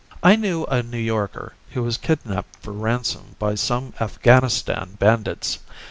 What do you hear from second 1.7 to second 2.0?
who was